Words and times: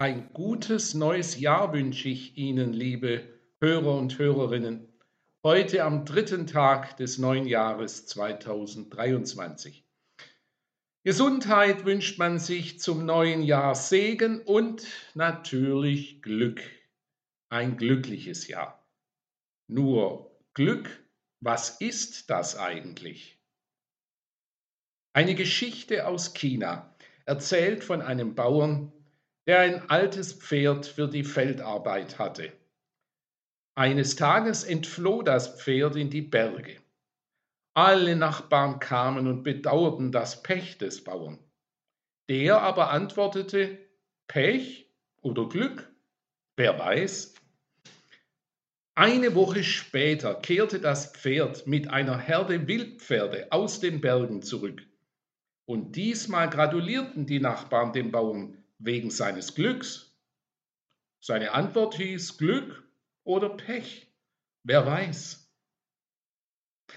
Ein 0.00 0.32
gutes 0.32 0.94
neues 0.94 1.40
Jahr 1.40 1.72
wünsche 1.72 2.08
ich 2.08 2.38
Ihnen, 2.38 2.72
liebe 2.72 3.36
Hörer 3.60 3.96
und 3.96 4.16
Hörerinnen, 4.16 4.86
heute 5.42 5.82
am 5.82 6.04
dritten 6.04 6.46
Tag 6.46 6.96
des 6.98 7.18
neuen 7.18 7.48
Jahres 7.48 8.06
2023. 8.06 9.84
Gesundheit 11.02 11.84
wünscht 11.84 12.16
man 12.16 12.38
sich 12.38 12.78
zum 12.78 13.06
neuen 13.06 13.42
Jahr 13.42 13.74
Segen 13.74 14.40
und 14.40 14.86
natürlich 15.14 16.22
Glück. 16.22 16.62
Ein 17.48 17.76
glückliches 17.76 18.46
Jahr. 18.46 18.88
Nur 19.66 20.30
Glück, 20.54 21.04
was 21.40 21.80
ist 21.80 22.30
das 22.30 22.56
eigentlich? 22.56 23.42
Eine 25.12 25.34
Geschichte 25.34 26.06
aus 26.06 26.34
China 26.34 26.94
erzählt 27.24 27.82
von 27.82 28.00
einem 28.00 28.36
Bauern, 28.36 28.92
der 29.48 29.60
ein 29.60 29.88
altes 29.88 30.34
Pferd 30.34 30.84
für 30.84 31.08
die 31.08 31.24
Feldarbeit 31.24 32.18
hatte. 32.18 32.52
Eines 33.74 34.14
Tages 34.14 34.62
entfloh 34.62 35.22
das 35.22 35.58
Pferd 35.58 35.96
in 35.96 36.10
die 36.10 36.20
Berge. 36.20 36.76
Alle 37.72 38.14
Nachbarn 38.14 38.78
kamen 38.78 39.26
und 39.26 39.44
bedauerten 39.44 40.12
das 40.12 40.42
Pech 40.42 40.76
des 40.76 41.02
Bauern. 41.02 41.38
Der 42.28 42.60
aber 42.60 42.90
antwortete, 42.90 43.78
Pech 44.26 44.92
oder 45.22 45.48
Glück, 45.48 45.90
wer 46.56 46.78
weiß. 46.78 47.34
Eine 48.96 49.34
Woche 49.34 49.64
später 49.64 50.34
kehrte 50.34 50.78
das 50.78 51.12
Pferd 51.12 51.66
mit 51.66 51.88
einer 51.88 52.18
Herde 52.18 52.68
Wildpferde 52.68 53.50
aus 53.50 53.80
den 53.80 54.02
Bergen 54.02 54.42
zurück. 54.42 54.82
Und 55.64 55.96
diesmal 55.96 56.50
gratulierten 56.50 57.24
die 57.24 57.40
Nachbarn 57.40 57.94
dem 57.94 58.10
Bauern 58.10 58.57
wegen 58.78 59.10
seines 59.10 59.54
Glücks. 59.54 60.16
Seine 61.20 61.52
Antwort 61.52 61.96
hieß 61.96 62.38
Glück 62.38 62.84
oder 63.24 63.50
Pech, 63.50 64.12
wer 64.64 64.86
weiß. 64.86 65.52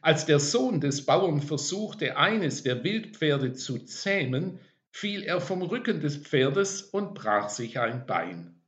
Als 0.00 0.24
der 0.26 0.40
Sohn 0.40 0.80
des 0.80 1.04
Bauern 1.04 1.42
versuchte, 1.42 2.16
eines 2.16 2.62
der 2.62 2.84
Wildpferde 2.84 3.52
zu 3.52 3.78
zähmen, 3.80 4.60
fiel 4.90 5.22
er 5.22 5.40
vom 5.40 5.62
Rücken 5.62 6.00
des 6.00 6.16
Pferdes 6.16 6.82
und 6.82 7.14
brach 7.14 7.48
sich 7.48 7.78
ein 7.78 8.06
Bein. 8.06 8.62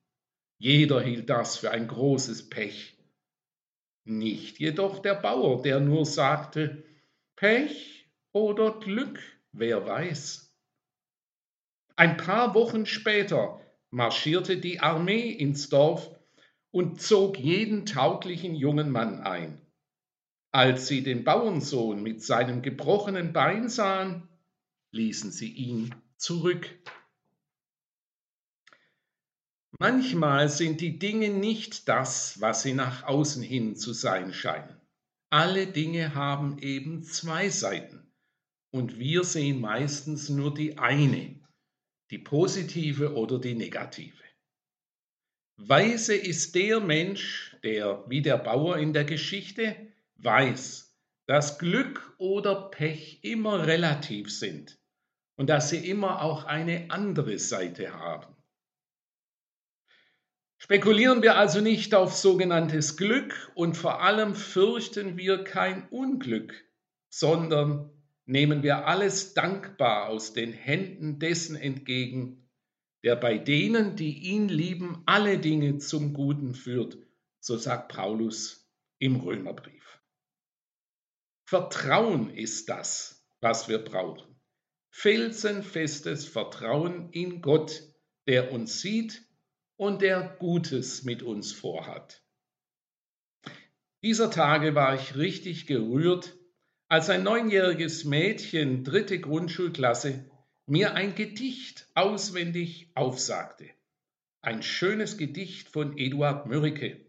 Jeder 0.59 1.01
hielt 1.01 1.31
das 1.31 1.57
für 1.57 1.71
ein 1.71 1.87
großes 1.87 2.51
Pech. 2.51 2.99
Nicht 4.05 4.59
jedoch 4.59 5.01
der 5.01 5.15
Bauer, 5.15 5.63
der 5.63 5.81
nur 5.81 6.07
sagte, 6.07 6.85
Pech 7.37 8.11
oder 8.33 8.79
Glück 8.79 9.21
wer 9.53 9.87
weiß. 9.87 10.46
Ein 11.97 12.19
paar 12.19 12.55
Wochen 12.55 12.85
später 12.85 13.61
marschierte 13.91 14.59
die 14.59 14.81
Armee 14.81 15.31
ins 15.31 15.71
Dorf 15.71 16.11
und 16.71 17.01
zog 17.01 17.39
jeden 17.39 17.87
tauglichen 17.87 18.55
jungen 18.55 18.91
Mann 18.91 19.23
ein. 19.23 19.63
Als 20.53 20.89
sie 20.89 21.03
den 21.03 21.25
Bauernsohn 21.25 22.03
mit 22.03 22.23
seinem 22.23 22.61
gebrochenen 22.61 23.33
Bein 23.33 23.71
sahen, 23.71 24.29
ließen 24.91 25.31
sie 25.31 25.51
ihn 25.51 25.95
zurück. 26.19 26.69
Manchmal 29.79 30.51
sind 30.51 30.83
die 30.83 30.99
Dinge 30.99 31.31
nicht 31.31 31.89
das, 31.89 32.41
was 32.41 32.63
sie 32.63 32.75
nach 32.75 33.05
außen 33.05 33.43
hin 33.43 33.77
zu 33.77 33.95
sein 33.95 34.35
scheinen. 34.35 34.81
Alle 35.31 35.67
Dinge 35.67 36.15
haben 36.15 36.59
eben 36.59 37.03
zwei 37.03 37.49
Seiten 37.49 38.13
und 38.71 38.99
wir 38.99 39.25
sehen 39.25 39.61
meistens 39.61 40.29
nur 40.29 40.53
die 40.53 40.79
eine, 40.79 41.41
die 42.11 42.19
positive 42.19 43.15
oder 43.15 43.39
die 43.39 43.55
negative. 43.55 44.23
Weise 45.57 46.15
ist 46.15 46.55
der 46.55 46.81
Mensch, 46.81 47.57
der 47.63 48.05
wie 48.09 48.23
der 48.23 48.37
Bauer 48.37 48.77
in 48.77 48.93
der 48.93 49.05
Geschichte 49.05 49.75
weiß, 50.17 50.95
dass 51.27 51.59
Glück 51.59 52.15
oder 52.19 52.71
Pech 52.71 53.21
immer 53.23 53.67
relativ 53.67 54.31
sind 54.31 54.79
und 55.37 55.49
dass 55.49 55.71
sie 55.71 55.89
immer 55.89 56.23
auch 56.23 56.45
eine 56.45 56.91
andere 56.91 57.39
Seite 57.39 57.93
haben. 57.93 58.37
Spekulieren 60.59 61.23
wir 61.23 61.37
also 61.37 61.61
nicht 61.61 61.95
auf 61.95 62.15
sogenanntes 62.15 62.97
Glück 62.97 63.53
und 63.55 63.77
vor 63.77 64.03
allem 64.03 64.35
fürchten 64.35 65.17
wir 65.17 65.45
kein 65.45 65.89
Unglück, 65.89 66.55
sondern 67.09 67.91
nehmen 68.27 68.63
wir 68.63 68.87
alles 68.87 69.35
dankbar 69.35 70.09
aus 70.09 70.33
den 70.33 70.53
Händen 70.53 71.19
dessen 71.19 71.57
entgegen, 71.57 72.51
der 73.03 73.17
bei 73.17 73.39
denen, 73.39 73.97
die 73.97 74.19
ihn 74.19 74.49
lieben, 74.49 75.03
alle 75.07 75.39
Dinge 75.39 75.79
zum 75.79 76.13
Guten 76.13 76.55
führt, 76.55 76.99
so 77.41 77.57
sagt 77.57 77.93
Paulus 77.93 78.69
im 78.99 79.17
Römerbrief. 79.17 80.01
Vertrauen 81.49 82.31
ist 82.31 82.69
das, 82.69 83.25
was 83.41 83.69
wir 83.69 83.79
brauchen. 83.79 84.41
Felsenfestes 84.91 86.27
Vertrauen 86.27 87.11
in 87.13 87.43
Gott, 87.43 87.83
der 88.27 88.51
uns 88.51 88.81
sieht 88.81 89.23
und 89.77 90.03
der 90.03 90.37
Gutes 90.41 91.05
mit 91.05 91.23
uns 91.23 91.53
vorhat. 91.53 92.25
Dieser 94.03 94.31
Tage 94.31 94.75
war 94.75 94.95
ich 94.95 95.17
richtig 95.17 95.67
gerührt, 95.67 96.36
als 96.89 97.11
ein 97.11 97.25
neunjähriges 97.25 98.05
Mädchen, 98.05 98.85
dritte 98.85 99.19
Grundschulklasse, 99.19 100.25
mir 100.67 100.95
ein 100.95 101.15
Gedicht 101.15 101.89
auswendig 101.95 102.91
aufsagte. 102.95 103.69
Ein 104.41 104.63
schönes 104.63 105.19
Gedicht 105.19 105.69
von 105.69 105.99
Eduard 105.99 106.47
Mörike. 106.47 107.05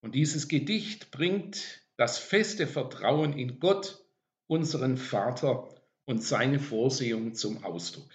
Und 0.00 0.16
dieses 0.16 0.48
Gedicht 0.48 1.12
bringt 1.12 1.82
das 1.96 2.18
feste 2.18 2.66
Vertrauen 2.66 3.38
in 3.38 3.60
Gott, 3.60 4.04
unseren 4.48 4.96
Vater 4.96 5.72
und 6.04 6.22
seine 6.22 6.58
Vorsehung 6.58 7.34
zum 7.34 7.62
Ausdruck. 7.62 8.10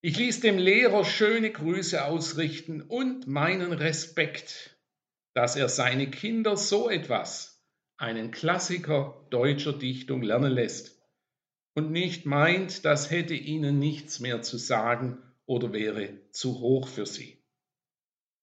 Ich 0.00 0.16
ließ 0.16 0.40
dem 0.40 0.56
Lehrer 0.56 1.04
schöne 1.04 1.52
Grüße 1.52 2.04
ausrichten 2.04 2.80
und 2.80 3.26
meinen 3.26 3.72
Respekt, 3.72 4.78
dass 5.34 5.54
er 5.54 5.68
seine 5.68 6.10
Kinder 6.10 6.56
so 6.56 6.88
etwas 6.88 7.51
einen 8.02 8.32
Klassiker 8.32 9.24
deutscher 9.30 9.72
Dichtung 9.72 10.22
lernen 10.22 10.52
lässt 10.52 11.00
und 11.74 11.92
nicht 11.92 12.26
meint, 12.26 12.84
das 12.84 13.12
hätte 13.12 13.34
ihnen 13.34 13.78
nichts 13.78 14.18
mehr 14.18 14.42
zu 14.42 14.58
sagen 14.58 15.22
oder 15.46 15.72
wäre 15.72 16.18
zu 16.32 16.58
hoch 16.58 16.88
für 16.88 17.06
sie. 17.06 17.38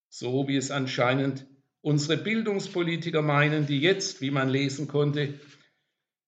So 0.07 0.47
wie 0.47 0.55
es 0.55 0.71
anscheinend 0.71 1.45
unsere 1.81 2.17
Bildungspolitiker 2.17 3.21
meinen, 3.21 3.67
die 3.67 3.81
jetzt, 3.81 4.21
wie 4.21 4.31
man 4.31 4.47
lesen 4.47 4.87
konnte, 4.87 5.39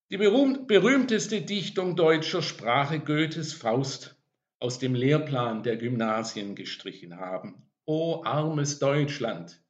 die 0.09 0.17
berühmteste 0.17 1.41
Dichtung 1.41 1.95
deutscher 1.95 2.41
Sprache 2.41 2.99
Goethes 2.99 3.53
Faust 3.53 4.21
aus 4.59 4.77
dem 4.77 4.93
Lehrplan 4.93 5.63
der 5.63 5.77
Gymnasien 5.77 6.53
gestrichen 6.53 7.15
haben. 7.15 7.71
O 7.85 8.23
armes 8.25 8.79
Deutschland, 8.79 9.63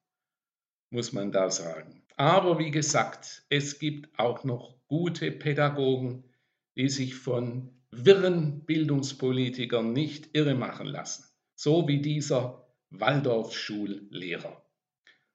muss 0.90 1.14
man 1.14 1.32
da 1.32 1.52
sagen. 1.52 2.01
Aber 2.18 2.60
wie 2.60 2.72
gesagt, 2.72 3.44
es 3.50 3.80
gibt 3.80 4.20
auch 4.20 4.44
noch 4.44 4.78
gute 4.88 5.32
Pädagogen, 5.32 6.24
die 6.76 6.90
sich 6.90 7.16
von 7.16 7.72
wirren 7.92 8.66
Bildungspolitikern 8.66 9.92
nicht 9.94 10.30
irre 10.34 10.56
machen 10.56 10.88
lassen, 10.88 11.26
so 11.56 11.88
wie 11.88 12.02
dieser 12.02 12.68
Waldorfschullehrer. 12.90 14.66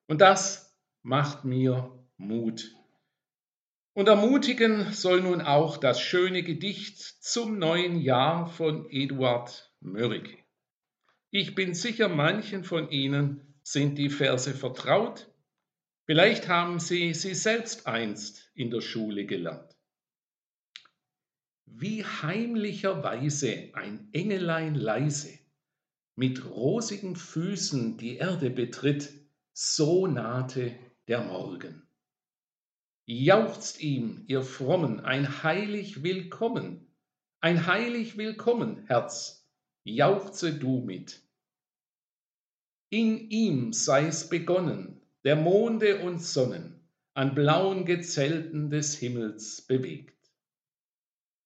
Und 0.06 0.20
das 0.20 0.78
macht 1.03 1.44
mir 1.44 1.91
Mut. 2.16 2.72
Und 3.94 4.08
ermutigen 4.08 4.93
soll 4.93 5.22
nun 5.22 5.41
auch 5.41 5.78
das 5.78 6.00
schöne 6.00 6.43
Gedicht 6.43 6.98
zum 6.98 7.58
neuen 7.58 7.98
Jahr 7.98 8.47
von 8.47 8.91
Eduard 8.91 9.72
Mörike. 9.81 10.37
Ich 11.31 11.54
bin 11.54 11.75
sicher, 11.75 12.08
manchen 12.08 12.62
von 12.62 12.90
Ihnen 12.90 13.55
sind 13.62 13.96
die 13.96 14.11
Verse 14.11 14.52
vertraut 14.52 15.31
Vielleicht 16.06 16.47
haben 16.47 16.79
Sie 16.79 17.14
sie 17.14 17.35
selbst 17.35 17.88
einst 17.88 18.50
in 18.55 18.70
der 18.70 18.81
Schule 18.81 19.26
gelernt. 19.26 19.76
Wie 21.64 22.05
heimlicherweise 22.05 23.70
ein 23.73 24.08
Engelein 24.12 24.76
leise 24.76 25.37
mit 26.14 26.44
rosigen 26.47 27.17
Füßen 27.17 27.99
die 27.99 28.17
Erde 28.17 28.50
betritt, 28.50 29.12
so 29.53 30.06
nahte 30.06 30.79
der 31.08 31.25
Morgen. 31.25 31.82
Jauchzt 33.05 33.81
ihm, 33.81 34.25
ihr 34.29 34.43
Frommen, 34.43 35.00
ein 35.00 35.43
heilig 35.43 36.05
Willkommen, 36.05 36.87
ein 37.41 37.67
heilig 37.67 38.17
Willkommen, 38.17 38.87
Herz, 38.87 39.50
jauchze 39.82 40.55
du 40.55 40.81
mit. 40.81 41.20
In 42.91 43.29
ihm 43.31 43.73
sei's 43.73 44.29
begonnen, 44.29 45.03
der 45.26 45.34
Monde 45.34 46.02
und 46.02 46.23
Sonnen 46.23 46.88
an 47.14 47.34
blauen 47.34 47.84
Gezelten 47.84 48.70
des 48.70 48.96
Himmels 48.96 49.61
bewegt. 49.62 50.32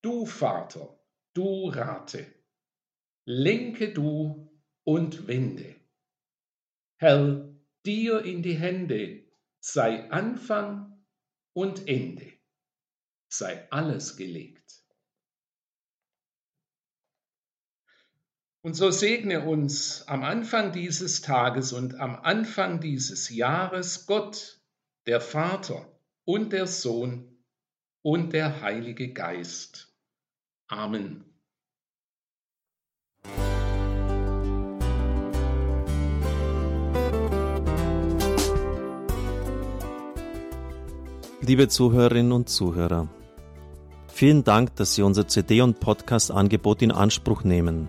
Du 0.03 0.27
Vater, 0.27 1.03
du 1.33 1.71
rate, 1.71 2.27
lenke 3.25 3.95
du 3.95 4.53
und 4.85 5.27
wende. 5.27 5.77
Herr, 6.99 7.55
dir 7.87 8.23
in 8.23 8.43
die 8.43 8.59
Hände 8.59 9.25
sei 9.61 10.11
Anfang 10.11 11.03
und 11.55 11.89
Ende, 11.89 12.31
sei 13.33 13.67
alles 13.71 14.19
gelegt. 14.19 14.80
Und 18.63 18.75
so 18.75 18.91
segne 18.91 19.47
uns 19.47 20.07
am 20.07 20.23
Anfang 20.23 20.73
dieses 20.73 21.23
Tages 21.23 21.73
und 21.73 21.99
am 21.99 22.15
Anfang 22.17 22.79
dieses 22.79 23.31
Jahres 23.31 24.05
Gott, 24.05 24.61
der 25.07 25.23
Vater 25.23 25.89
und 26.27 26.53
der 26.53 26.67
Sohn 26.67 27.39
und 28.03 28.35
der 28.35 28.61
Heilige 28.61 29.15
Geist. 29.15 29.95
Amen. 30.69 31.25
Liebe 41.41 41.69
Zuhörerinnen 41.69 42.33
und 42.33 42.51
Zuhörer, 42.51 43.09
vielen 44.13 44.45
Dank, 44.45 44.77
dass 44.77 44.95
Sie 44.95 45.03
unser 45.03 45.27
CD- 45.27 45.63
und 45.63 45.81
Podcast-Angebot 45.81 46.83
in 46.83 46.93
Anspruch 46.93 47.43
nehmen. 47.43 47.89